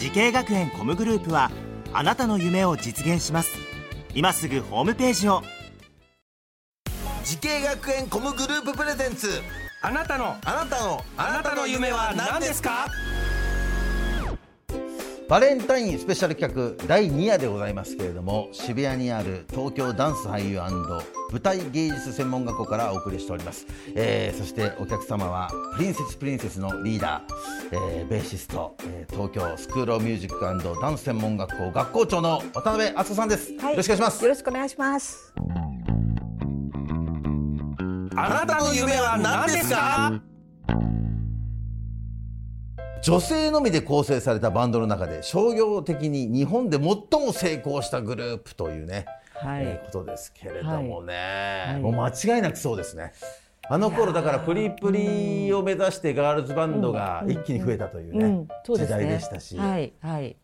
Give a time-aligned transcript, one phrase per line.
[0.00, 1.50] 滋慶学園 COMグループは
[1.92, 3.50] あなたの夢を実現します。
[4.14, 5.42] 今すぐホームページを。
[7.22, 9.28] 滋慶学園 COMグループプレゼンツ。
[9.82, 12.86] あなたのあなたのあなたの夢は何ですか？
[15.30, 30.40] バレンタインスペシャル企画第2夜でございますけれども渋谷にある東京ダンス俳優舞台芸術専門学校からお送りしております、えー、そしてお客様はプリンセスプリンセスのリーダー、えー、ベーシスト、えー、東京スクールオブミュージック
[30.82, 34.22] ダンス専門学校学校長の渡辺敦子さんです、はい、よろしくお願いします。
[34.24, 35.32] よろしくお願いします。
[38.16, 40.29] あなたの夢は何ですか？
[43.02, 49.62] 女性のみで構成されたバンドの中で商業的に日本で最も成功したグループというね、はい。
[49.64, 53.12] えー、ことですけれどもね、はい、もう間違いなくそうですね。
[53.68, 59.92] あの頃だからプリプリを目指してガールズバンドが一気に増えたというね、時代でしたし、はい。
[60.00, 60.36] はい、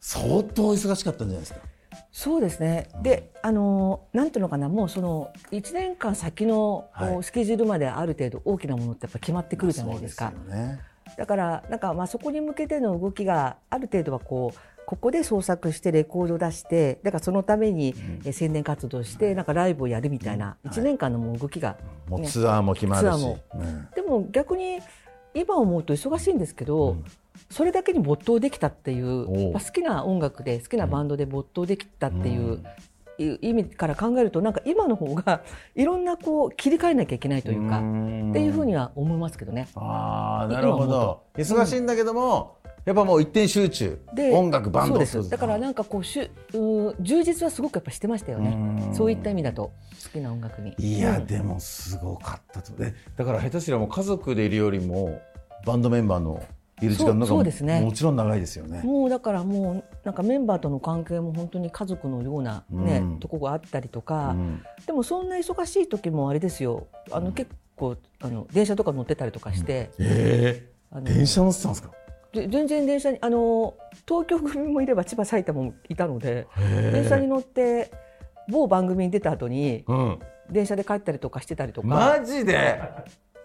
[0.00, 1.60] 相当忙しかったんじゃないですか。
[2.12, 2.88] そうですね。
[3.02, 6.88] で、あのなんていうのかな、もうその一年間先の、
[7.22, 10.32] スケジュールまである程度大きなものってやっぱ決まってくるじゃないですか。
[10.46, 10.80] すね、
[11.16, 17.94] だからなんかまあそこに向けての動きがある程度はこうここで創作してレコード出してだからそのために
[18.32, 21.76] 宣伝活動してなんかライブをやるみたいな1年間のもう動きが、
[22.08, 23.36] もうツアーも決まるし、
[23.94, 24.80] でも逆に
[25.34, 26.98] 今思うと忙しいんですけど、
[27.50, 32.62] それだけに没頭できたっていう、好きな音楽で好きなバンドで没頭できたっていう、
[33.18, 35.42] 意味から考えるとなんか今の方が
[35.74, 37.80] いろんなこう切り替えなきゃいけないというかっ
[38.32, 39.68] ていうふうには思いますけどね。
[39.76, 41.22] あなるほど。
[41.36, 43.98] 忙しいんだけども、やっぱもう一点集中。
[44.32, 44.94] 音楽バンド。
[44.94, 45.30] そうです。
[45.30, 48.90] だからなんかこうしゅう充実はすごくやっぱしてましたよね。
[48.92, 50.74] そういった意味だと好きな音楽に。
[50.78, 52.72] いや、うん、でもすごかったと。
[52.76, 55.20] でだから下手すりゃもう家族でいるよりも
[55.64, 56.42] バンドメンバーの
[56.84, 58.82] いる時間の方が、ね、もちろん長いですよね。
[58.84, 66.86] もうだからもうなんかメンバーとの関係も本当に家族のようなね、うん、とこがあったりとか、うん、でもそんな忙しい時もあれですよ。
[67.10, 71.90] あの結構あの電車とか乗ってたりとかして、うん、えー、あの電車乗ってたんですか？
[72.32, 73.74] で全然電車にあの
[74.08, 76.48] 東京組もいれば千葉埼玉もいたので
[76.92, 77.92] 電車に乗って
[78.48, 80.18] 某番組に出た後に、うん、
[80.50, 81.86] 電車で帰ったりとかしてたりとか。
[81.86, 82.80] マジで？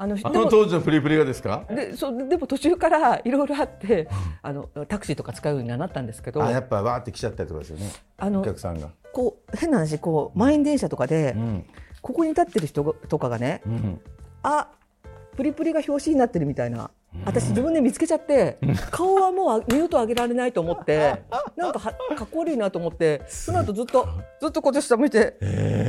[0.01, 1.65] あのあの当時のプリプリがですか？
[1.69, 4.07] でそでも途中からいろいろあって
[4.41, 6.41] あのタクシーとか使うようにはなったんですけど。
[6.41, 7.91] あやっぱわーって来ちゃったりとかですよね。
[8.17, 8.91] あのお客さんが。
[9.11, 11.65] こう変な話こう満員電車とかで、うん、
[12.01, 14.01] ここに立ってる人とかがね、うん、
[14.41, 14.69] あ
[15.35, 16.91] プリプリが表紙になってるみたいな。
[17.25, 18.59] 私自分で見つけちゃって
[18.91, 21.23] 顔はもう二度と上げられないと思って
[21.57, 24.07] なんかはかっこ悪いなと思ってその後ずっと
[24.39, 25.35] ずっと今年下向いて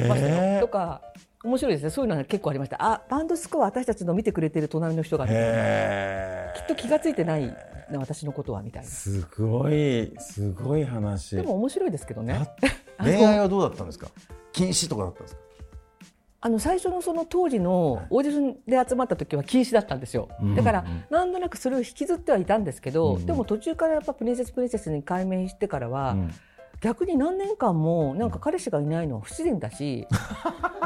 [0.09, 0.61] ましたよ。
[0.63, 1.03] とか
[1.43, 1.91] 面白いですね。
[1.91, 2.77] そういうのは結構ありました。
[2.81, 5.27] あバンドスコア私たちの見てくれてる隣の人が。
[5.27, 5.33] きっ
[6.69, 7.57] と気が付いてない
[7.93, 8.89] 私のことはみたいな。
[8.89, 11.37] すごいすごい話。
[11.37, 12.47] でも面白いですけどね。
[13.03, 14.09] 恋愛はどうだったんですか？
[14.53, 15.41] 禁止とかだったんですか？
[16.43, 26.17] あの最初のその当時のオーディションで集まった時は禁止だったんですよ、だからなんとなくそれを引きずってはいたんですけど、でも途中からやっぱプリンセスプリンセスに改名してからは、
[26.81, 30.07] 逆に何年間もなんか彼氏がいないのは不自然だし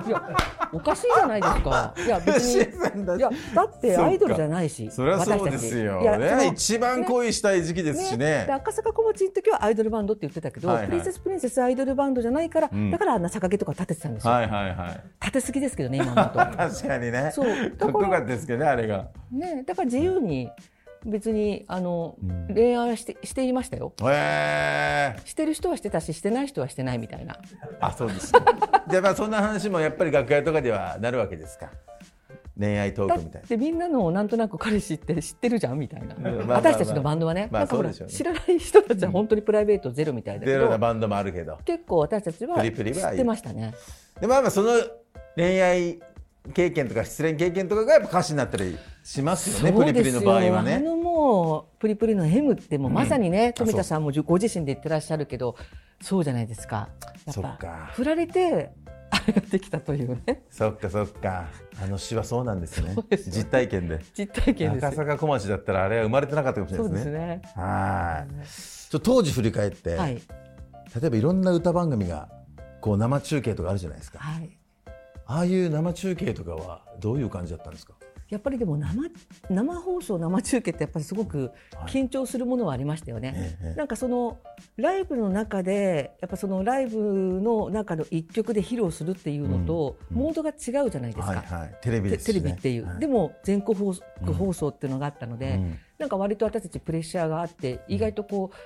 [0.07, 0.37] いや
[0.73, 1.95] おかしいじゃないですか。
[1.97, 4.91] いや別にいやだってアイドルじゃないし。
[4.91, 16.39] それはそうですよ、ね、一番恋したい時期ですしね、ね、赤坂小町の時はアイドルバンドって言ってたけど、はいはい、プリンセスプリンセスアイドルバンドじゃないから、うん、だからあんな逆毛とか立ててたんですよ、はいはいはい、立てすぎですけどね今のと。
[16.57, 17.31] 確かにね。
[17.33, 17.71] そう。
[17.73, 19.09] かっこよかったですけどねあれが。
[19.33, 20.51] ねだから自由に、
[21.05, 23.93] 別にあの、うん、恋愛してしていましたよ。
[24.03, 27.39] えー、してる人はしてたししてない人はしてないみたいな。
[27.81, 28.33] あそうです
[28.89, 31.71] じゃあまあそんな話もやっぱり楽屋とかではなるわけですか。
[32.59, 33.49] 恋愛トークみたいな。
[33.49, 36.15] でみんなのなんとなく彼氏って知ってるじゃんみたいな。
[36.47, 43.75] 私たちのバンドはね、まあ、ね、知らない人たちは本当にプライベートゼロみたいだけど、ゼロなバンドもあるけど、結構私たちは知ってましたね。
[44.21, 44.71] でまあまあその
[45.37, 46.01] 恋愛
[46.53, 50.75] 経験とか失恋経験とかがやっぱ歌詞になったりしますよねプリプリの場合はね。
[50.75, 55.57] あのもうプリプリの M ってもうまさにね、うん、富田さんもご自身で言ってらっしゃるけど
[56.03, 56.89] そうじゃないですか。
[57.25, 58.73] やっぱ振られて
[59.11, 60.43] あれができたというね。
[60.51, 61.47] そっかそっか。
[61.83, 62.95] あの詩はそうなんですね。
[63.27, 64.01] 実体験で。
[64.13, 67.13] 実体験です赤坂小町だったらあれは生まれてなかったかもしれないですね。
[67.13, 67.43] ね。
[67.55, 68.47] はい。
[68.95, 70.23] ちょ当時振り返って、はい、
[71.01, 72.29] 例えばいろんな歌番組が
[72.81, 74.57] こう生中継とかあるじゃないですか、はい、
[75.27, 77.95] ああいう生中継とかはどういう感じだったんですか？
[78.31, 79.03] やっぱりでも生
[79.51, 81.51] 生放送生中継ってやっぱりすごく
[81.87, 83.57] 緊張するものはありましたよね。
[83.63, 84.39] はい、なんかその
[84.77, 86.99] ライブの中でやっぱそのライブ
[87.41, 91.27] の中の一曲で披露するっていうのと、モードが違うじゃないですか。
[91.27, 93.95] はいはい、テレビ、ね、テレビっていう、はい、でも全国放
[94.33, 98.57] 放送っていうのがあったので、うん、なんか割と私たちプレッシャーがあって意外とこう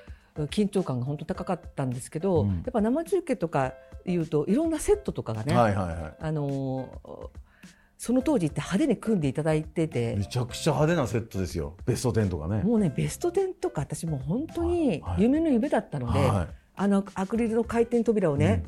[0.47, 3.75] 緊張感が本当高かったんですけど、うん、やっぱ生中継とか
[4.07, 7.49] いうといろんなセットとかがね、はいはいはい、あのー
[7.99, 10.15] その当時って派手に組んでいただいてて。
[10.15, 11.75] めちゃくちゃ派手なセットですよ。
[11.85, 12.63] ベスト10とかね。
[12.63, 18.63] もうねベスト10とか私もう本当に夢の夢だったので、はいはい、あのアクリルの回転扉をね、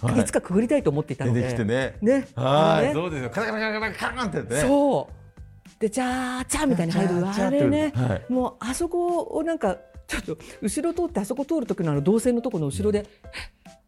[0.00, 0.10] うん。
[0.10, 1.40] はい、いつかくぐりたいと思っていたので。
[1.40, 1.96] 出てきてね。
[2.00, 2.28] ね。
[2.36, 3.30] はい、ね、そうですよ。
[3.30, 13.06] カラカラカラカラカンってねそうでじゃーチャーみたいに入るあれね、はい、もうあそこをなんかちょっと後ろ通ってあそこ通る時のあの動線のところの後ろで、うん、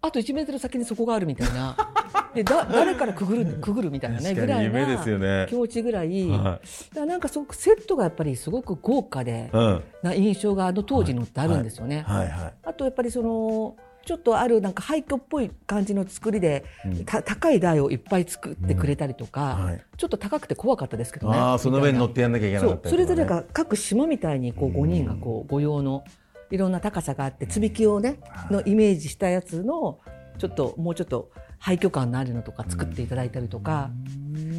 [0.02, 1.76] あと1メートル先にそこがあるみたいな。
[2.34, 12.04] でだ誰からくぐるくぐるみたいなねぐらいな気持ちぐらい、はい、だなんかそセットがやっぱりすごく豪華で、うん、な印象があの当時のってあるんですよね。
[12.06, 12.18] はい。
[12.18, 12.28] はい。
[12.28, 13.76] はい、あとやっぱりその
[14.08, 19.64] ちょっとあるなんか廃墟っぽい感じの作りで、うん、高い台をいっぱい作ってくれたりとか、うん。
[19.66, 21.36] はい、ちょっと高くて怖かったですけどね。
[21.36, 26.04] あその上に乗ってやんなきゃいけなかった、ね、それぞれが各島みたいにこう5人がこう御用の
[26.50, 28.18] いろんな高さがあって積み木をね
[28.50, 29.98] のイメージしたやつの
[30.38, 33.90] ちょっともうちょっと廃墟感のあるのとか作っていただいたりとか、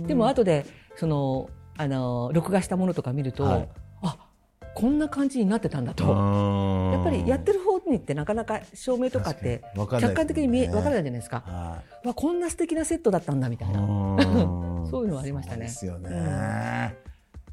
[0.06, 3.70] でも後でそのあの録画したものとか見ると、はい、
[4.04, 4.30] あ
[4.76, 6.04] こんな感じになってたんだと。
[6.06, 13.80] やっぱりやってる方にってなかなか照明とかって客観的に見え、ね、分からないじゃないですか、はい、わこんな素敵なセットだったんだみたいな。
[14.90, 15.64] そういうのはありましたね。
[15.64, 17.10] ですよね、うん。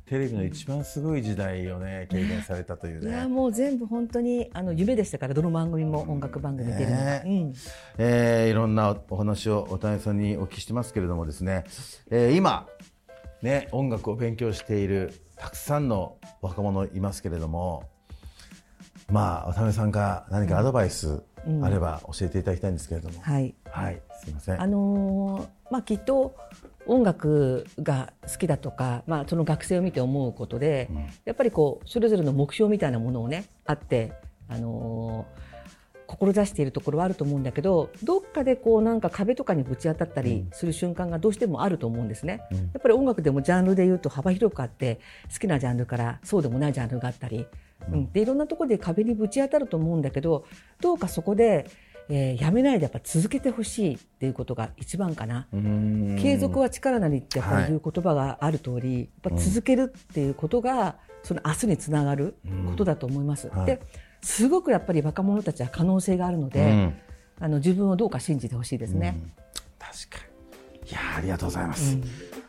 [0.06, 3.10] テレビの一番すごい時代をね経験されたというね。
[3.10, 7.22] いやもう全部本当にあの夢でしたからどの番組も音楽番組出るのが、ね。
[7.26, 7.54] うん、
[7.98, 11.64] えー、いろんなお話をお谷さんにお聞きしてますけれどもですね、
[12.10, 12.68] えー、今
[13.42, 17.84] ね音楽を勉強しているたくさんの若者いますけれども、
[19.08, 21.22] まあ渡辺さんから何かアドバイス
[21.62, 24.60] あれば教えていただきたいんですけれども、うん、はい、はい、すみません。
[24.60, 26.36] あのー、まあきっと
[26.86, 34.12] 音楽が好きだとか、まあ、その学生を見て思うことで、うん、やっぱりこうそれぞれの目標みたいなものをねあって、
[34.48, 35.40] あのー、
[36.06, 42.42] 志しているところはあると思うんだけどどっかでこうなんか壁とかにぶち当たったりする瞬間がどうしてもあると思うんですね。
[42.50, 45.00] うん、やっぱり音楽でもジャンルでいうと幅広くあって
[45.32, 47.46] 好きなジャンルからそうでもないジャンルがあったり、
[47.90, 50.44] うん、でいろんなところで壁にぶち当たると思うんだけど
[50.80, 51.66] どうかそこで
[52.08, 55.48] えー、やめないでやっぱ続けてほしいっていうことが一番かな。
[56.20, 62.36] 継続は力なりってやっぱりいう言葉がある通り、はい、やっぱ続けるっていうことがその明日につながる
[62.68, 63.50] ことだと思います。
[63.66, 63.80] で
[64.22, 66.92] すごくやっぱり若者たちは可能性があるので、
[67.38, 69.20] あの自分をどうか信じてほしいですね。
[69.78, 70.26] 確か
[70.82, 70.90] に。
[70.90, 71.98] いやありがとうございます。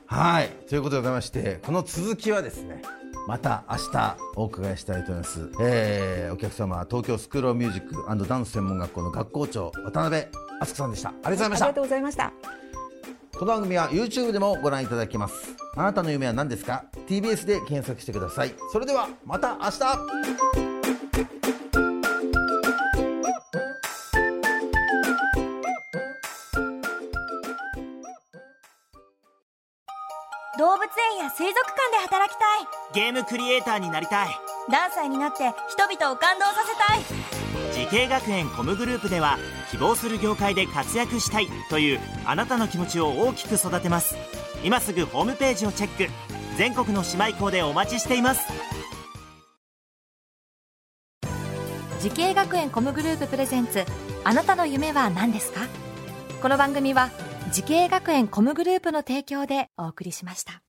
[0.06, 0.50] はい。
[0.70, 2.82] ということでございましてこの続きはですね
[3.28, 10.28] また明日お伺いしたいと思います、えー、お客様は東京スクールミュージックダンス専門学校の学校長渡辺
[10.62, 11.10] 敦子さんでした。
[11.10, 11.66] ありがとうございました。
[11.66, 12.34] ありがとうございました。
[13.38, 15.56] この番組は YouTube でもご覧いただけます。
[15.76, 18.54] あなたの夢は何ですか？TBS で検索してください。
[18.72, 20.67] それではまた明日
[21.18, 21.24] 動
[30.76, 30.84] 物
[31.14, 32.68] 園や水族館で働きたい。
[32.94, 34.28] ゲームクリエイターになりたい。
[34.72, 37.00] ダンサーになって人々を感動させたい。
[37.74, 39.40] 滋慶学園 COMグループでは
[39.72, 44.16] 希望する業界で活躍したいというあなたの気持ちを大きく育てます。
[44.64, 46.12] 今すぐホームページをチェック。
[46.58, 48.42] 全国の姉妹校でお待ちしています
[52.00, 53.84] 滋慶学園 COMグループプレゼンツ
[54.24, 55.62] あなたの夢は何ですか？
[56.42, 57.10] この番組は
[57.52, 60.62] 時系学園コムグループの提供でお送りしました。